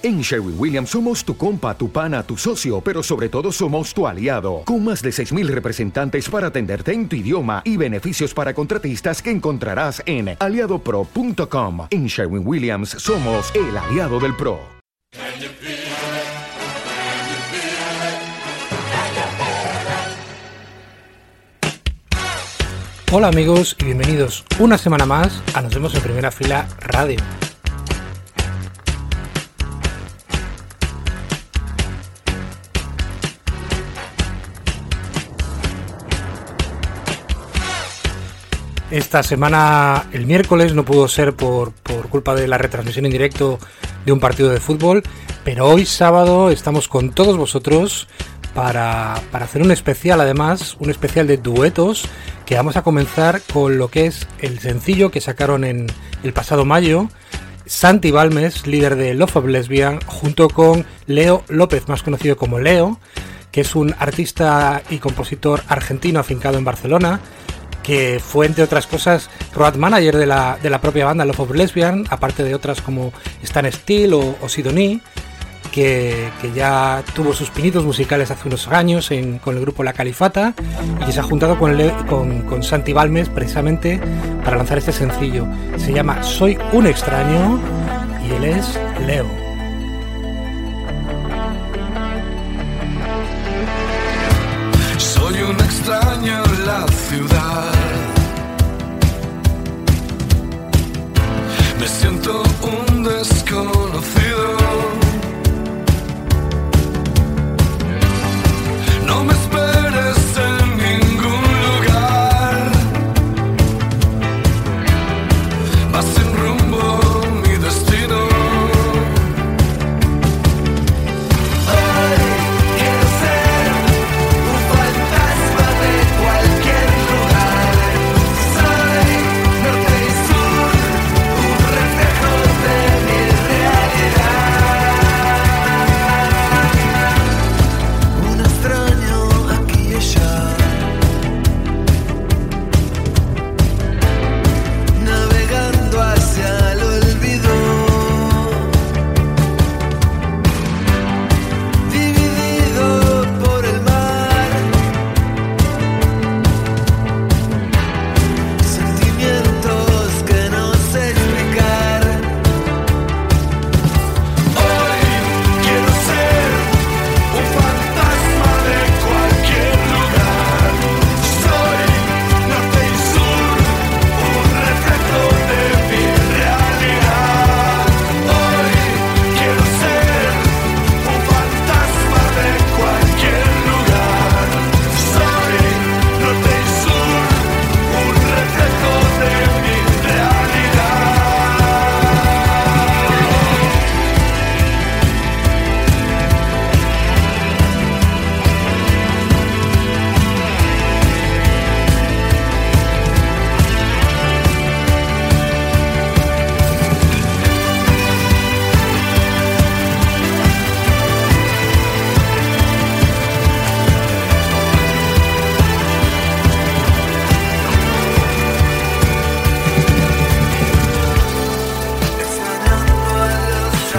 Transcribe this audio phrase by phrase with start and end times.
[0.00, 4.06] En Sherwin Williams somos tu compa, tu pana, tu socio, pero sobre todo somos tu
[4.06, 9.20] aliado, con más de 6.000 representantes para atenderte en tu idioma y beneficios para contratistas
[9.20, 11.88] que encontrarás en aliadopro.com.
[11.90, 14.60] En Sherwin Williams somos el aliado del PRO.
[23.10, 27.18] Hola amigos y bienvenidos una semana más a Nos vemos en primera fila radio.
[38.90, 41.74] Esta semana, el miércoles, no pudo ser por,
[42.08, 43.58] culpa de la retransmisión en directo
[44.06, 45.02] de un partido de fútbol,
[45.44, 48.08] pero hoy sábado estamos con todos vosotros
[48.54, 52.08] para, hacer un especial, además, un especial de duetos,
[52.46, 55.88] que vamos a comenzar con lo que es el sencillo que sacaron en
[56.22, 57.08] el pasado mayo,
[57.66, 62.98] Santi Balmes, líder de Love of Lesbian, junto con Leo López, más conocido como Leo,
[63.52, 67.20] que es un artista y compositor argentino afincado en Barcelona,
[67.88, 71.50] que fue entre otras cosas road manager de la, de la propia banda Love of
[71.52, 75.00] Lesbian, aparte de otras como Stan Steel o, Sidonie,
[75.72, 79.08] que, ya tuvo sus pinitos musicales hace unos años
[79.42, 80.52] con el grupo La Califata
[81.00, 83.98] y que se ha juntado con, con, con Santi Balmes precisamente
[84.44, 85.46] para lanzar este sencillo.
[85.78, 87.58] Se llama Soy un extraño
[88.28, 89.47] y él es Leo.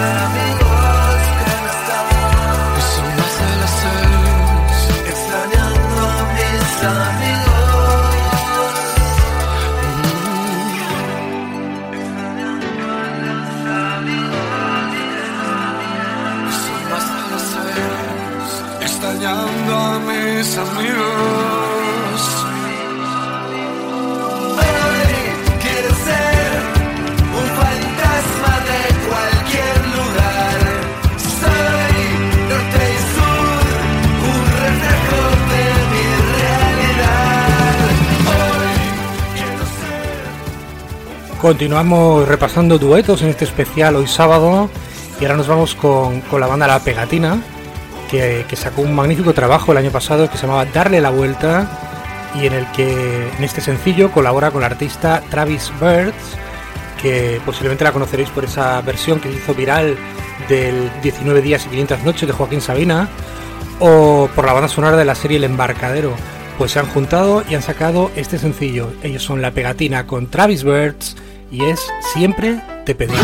[0.00, 2.06] Amigos que me están
[2.74, 4.00] y son más felices
[5.12, 6.68] extrañando a mis
[7.00, 8.08] amigos.
[11.90, 12.08] Mis
[13.76, 14.36] amigos
[14.90, 15.64] que me están
[16.46, 17.70] y son más felices
[18.80, 21.19] extrañando a mis amigos.
[41.40, 44.68] Continuamos repasando duetos en este especial hoy sábado
[45.18, 47.42] y ahora nos vamos con, la banda La Pegatina
[48.10, 51.66] que, sacó un magnífico trabajo el año pasado que se llamaba Darle la Vuelta
[52.38, 56.36] y en el que en este sencillo colabora con la artista Travis Birds
[57.00, 59.96] que posiblemente la conoceréis por esa versión que hizo viral
[60.46, 63.08] del 19 días y 500 noches de Joaquín Sabina
[63.78, 66.12] o por la banda sonora de la serie El Embarcadero
[66.58, 68.92] pues se han juntado y han sacado este sencillo.
[69.02, 71.16] Ellos son La Pegatina con Travis Birds
[71.50, 71.80] y es
[72.12, 73.14] Siempre te pedí.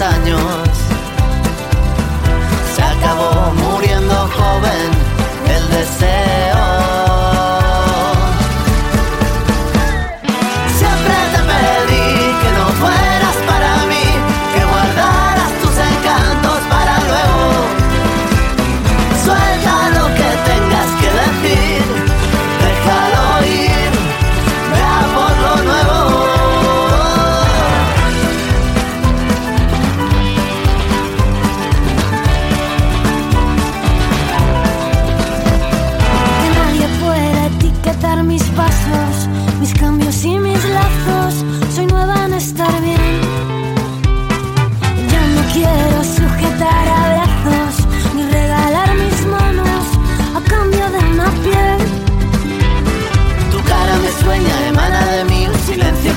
[0.00, 0.63] años.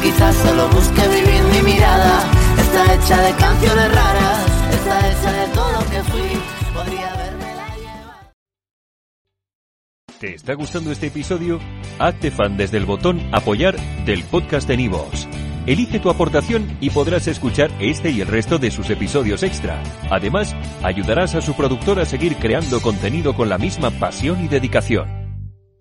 [0.08, 2.32] Quizás solo busque vivir mi mirada.
[2.58, 6.74] Está hecha de canciones raras, está hecha de todo lo que fui.
[6.74, 8.34] Podría haberme la llevado.
[10.20, 11.60] ¿Te está gustando este episodio?
[12.00, 13.76] Hazte fan desde el botón Apoyar
[14.06, 15.28] del podcast de Nivos.
[15.66, 19.84] Elige tu aportación y podrás escuchar este y el resto de sus episodios extra.
[20.10, 25.17] Además, ayudarás a su productor a seguir creando contenido con la misma pasión y dedicación.